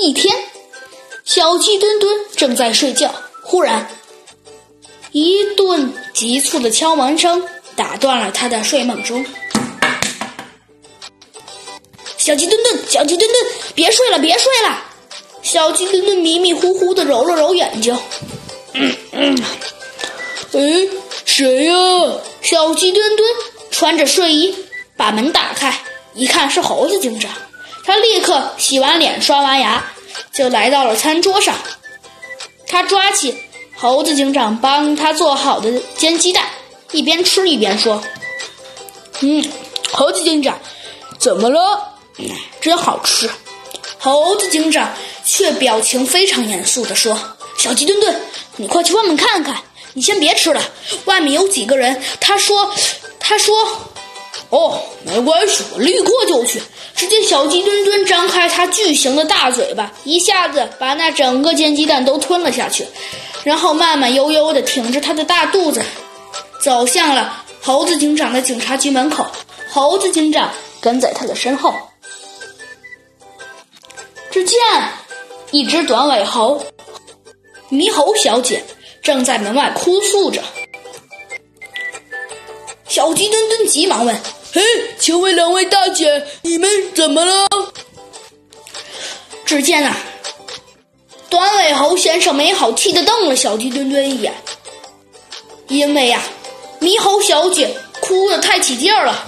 [0.00, 0.34] 一天，
[1.26, 3.86] 小鸡墩墩正在睡觉，忽然
[5.12, 7.46] 一顿急促的敲门声
[7.76, 9.26] 打断了他的睡梦中。
[12.16, 14.82] 小鸡墩墩，小鸡墩墩，别睡了，别睡了！
[15.42, 17.94] 小鸡墩墩迷迷糊糊的揉了揉眼睛。
[18.72, 19.42] 嗯嗯，
[20.52, 20.88] 哎，
[21.26, 21.74] 谁呀？
[22.40, 23.28] 小鸡墩墩
[23.70, 24.56] 穿着睡衣
[24.96, 25.78] 把门打开，
[26.14, 27.30] 一看是猴子警长。
[27.84, 29.84] 他立刻洗完脸、刷完牙，
[30.32, 31.54] 就来到了餐桌上。
[32.66, 33.36] 他抓起
[33.76, 36.44] 猴子警长帮他做好的煎鸡蛋，
[36.92, 38.02] 一边吃一边说
[39.20, 39.44] ：“嗯，
[39.92, 40.58] 猴子警长，
[41.18, 41.94] 怎么了？
[42.60, 43.28] 真好吃。”
[43.98, 44.92] 猴子警长
[45.24, 47.18] 却表情非常严肃地说
[47.58, 48.20] ：“小鸡墩墩，
[48.56, 49.56] 你快去外面看看。
[49.94, 50.62] 你先别吃了，
[51.06, 52.72] 外面有几个人。”他说
[53.18, 53.54] ：“他说。”
[54.50, 56.60] 哦，没关系，我立刻就去。
[56.94, 62.86] 只见小鸡墩墩张开它巨型的大嘴巴，一下子把那整个煎鸡蛋都吞了下去，
[63.44, 65.82] 然后慢慢悠悠地挺着它的大肚子，
[66.62, 69.26] 走向了猴子警长的警察局门口。
[69.70, 71.74] 猴子警长跟在他的身后。
[74.30, 74.58] 只见
[75.52, 76.64] 一只短尾猴，
[77.70, 78.62] 猕猴小姐
[79.02, 80.42] 正在门外哭诉着。
[82.90, 84.20] 小鸡墩墩急忙问。
[84.52, 84.60] 嘿，
[84.98, 87.46] 请问两位大姐，你们怎么了？
[89.46, 89.96] 只见啊，
[91.28, 94.34] 短尾猴先生没好气的瞪了小鸡墩墩一眼，
[95.68, 96.20] 因为呀，
[96.80, 99.24] 猕猴小姐哭的太起劲儿了，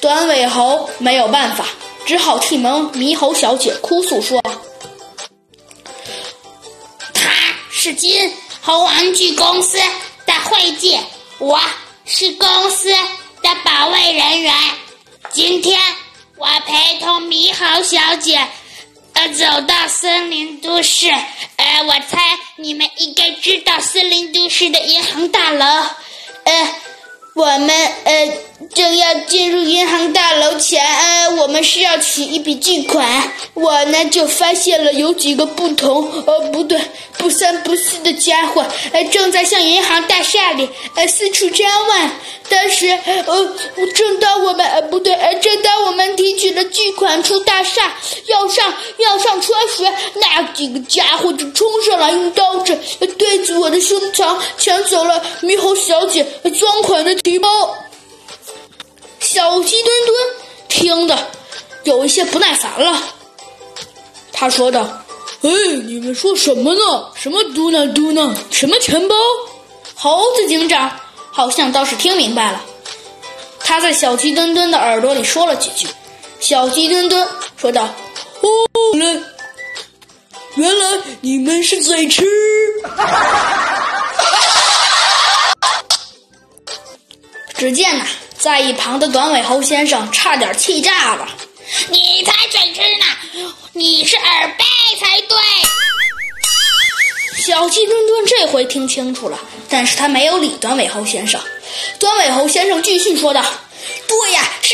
[0.00, 1.66] 短尾猴没有办法，
[2.06, 4.40] 只好替蒙猕猴小姐哭诉说
[7.12, 7.32] ：“他
[7.68, 9.76] 是金猴玩具公司
[10.24, 10.96] 的会计，
[11.38, 11.60] 我
[12.14, 12.90] 是公司。”
[13.42, 14.54] 的保卫人员，
[15.32, 15.80] 今天
[16.36, 18.38] 我陪同米豪小姐，
[19.14, 21.10] 呃，走到森林都市。
[21.56, 22.20] 呃，我猜
[22.54, 25.66] 你们应该知道森林都市的银行大楼。
[27.34, 27.70] 我们
[28.04, 28.28] 呃
[28.74, 33.32] 正要进入银行大楼前，呃，我们是要取一笔巨款。
[33.54, 36.78] 我呢就发现了有几个不同，呃，不对，
[37.16, 42.10] 不三不四的家伙，呃，正在向银行大厦里呃四处张望。
[42.48, 43.24] 当时，呃，
[43.94, 45.71] 正当我们，呃，不对，呃，正当
[46.72, 47.94] 巨款出大厦，
[48.26, 49.84] 要上要上车时，
[50.14, 52.76] 那几个家伙就冲上来，用刀子
[53.18, 56.26] 对着我的胸膛抢走了猕猴小姐
[56.58, 57.48] 装款的提包。
[59.20, 60.16] 小鸡墩墩
[60.68, 61.18] 听得
[61.84, 63.02] 有一些不耐烦了，
[64.32, 65.04] 他说道
[65.42, 65.50] ：“哎，
[65.84, 67.10] 你们说什么呢？
[67.14, 68.34] 什么嘟囔嘟囔？
[68.50, 69.14] 什么钱包？”
[69.94, 70.98] 猴子警长。
[71.34, 72.62] 好像倒是听明白了，
[73.58, 75.86] 他在小鸡墩墩的耳朵里说了几句。
[76.42, 77.84] 小鸡墩墩说道
[78.42, 78.48] ：“哦，
[78.94, 79.24] 原
[80.56, 82.26] 原来你们是嘴吃。
[87.54, 88.04] ”只见呐，
[88.36, 91.28] 在一旁的短尾猴先生差点气炸了
[91.88, 93.06] ：“你才嘴吃呢，
[93.72, 94.64] 你是耳背
[94.98, 95.38] 才对。”
[97.38, 99.38] 小鸡墩墩这回听清楚了，
[99.68, 101.40] 但是他没有理短尾猴先生。
[102.00, 103.71] 短尾猴先生继续说道：“对呀，事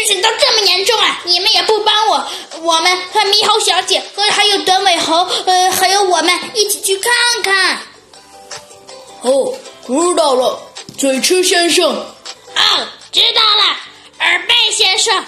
[0.09, 2.27] 情都这么严重了，你们也不帮我，
[2.63, 7.13] 我们和猕猴小姐和还有短尾猴，呃，还有我们一起去看
[7.45, 7.79] 看。”
[9.23, 9.55] 哦，
[9.87, 10.61] 知道了，
[10.97, 11.87] 嘴吃先生。
[11.87, 13.77] 哦，知道了，
[14.21, 15.25] 耳背先生。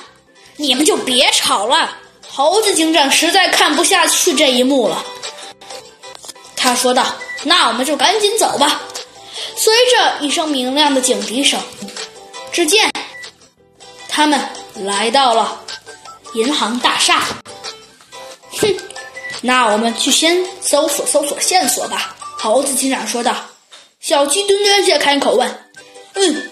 [0.57, 1.97] 你们就别吵了。
[2.29, 5.05] 猴子警长实在看不下去这一幕了，
[6.57, 7.07] 他说道。
[7.43, 8.83] 那我们就赶紧走吧。
[9.57, 11.59] 随着一声明亮的警笛声，
[12.53, 12.93] 只见
[14.09, 14.39] 他们
[14.75, 15.61] 来到了
[16.35, 17.23] 银行大厦。
[18.61, 18.77] 哼，
[19.43, 22.17] 那我们去先搜索搜索线索吧。
[22.39, 23.35] 猴子警长说道。
[24.01, 25.47] 小鸡墩墩先开口问
[26.15, 26.51] ：“嗯，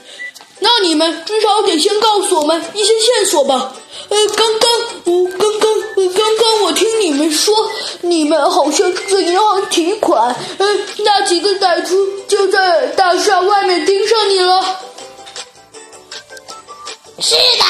[0.58, 3.74] 那你们至少得先告诉我们一些线索吧？”
[4.10, 4.70] 呃，刚刚
[5.04, 7.54] 我刚刚刚刚我听你们说，
[8.02, 10.66] 你们好像在银行提款，呃，
[10.98, 11.94] 那几个歹徒
[12.28, 14.80] 就在大厦外面盯上你了。
[17.20, 17.64] 是的，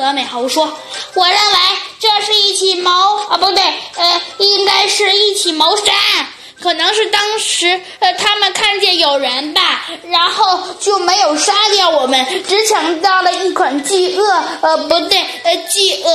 [0.00, 0.64] 短尾猴说，
[1.12, 1.58] 我认为
[1.98, 2.90] 这是一起谋
[3.28, 3.62] 啊，不对，
[3.96, 6.26] 呃，应该是一起谋杀案。
[6.58, 16.10] 可能是当时，呃，他们看见有人吧，然后就没有杀掉我们，只抢到了一款巨鳄，呃，不对，呃，巨鹅，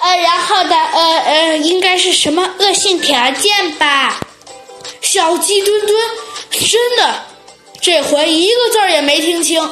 [0.00, 4.20] 呃，然后的，呃呃，应该是什么恶性条件吧？
[5.00, 5.98] 小鸡墩墩，
[6.50, 7.22] 真的，
[7.80, 9.70] 这回一个字儿也没听清。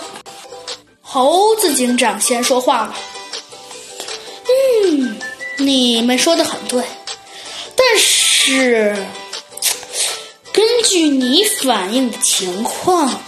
[1.03, 2.95] 猴子警长先说话了，
[5.59, 6.83] 你们说的很对，
[7.77, 8.97] 但是。
[10.51, 13.23] 根据你反映的情况，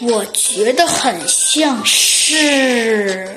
[0.00, 3.28] 我觉得很像是。